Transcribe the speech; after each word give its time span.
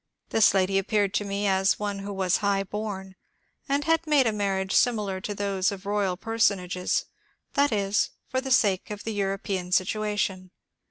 This 0.29 0.55
lady 0.55 0.79
appeared 0.79 1.13
to 1.13 1.23
me 1.23 1.45
as 1.47 1.77
one 1.77 1.99
who 1.99 2.11
was 2.11 2.37
high 2.37 2.63
bom 2.63 3.13
and 3.69 3.83
had 3.83 4.07
made 4.07 4.25
a 4.25 4.31
marriage 4.33 4.73
similar 4.73 5.21
to 5.21 5.35
those 5.35 5.71
of 5.71 5.85
royal 5.85 6.17
personages, 6.17 7.05
that 7.53 7.71
is, 7.71 8.09
for 8.27 8.41
the 8.41 8.49
sake 8.49 8.89
of 8.89 9.03
the 9.03 9.13
European 9.13 9.71
sit 9.71 9.89
uation. 9.89 10.49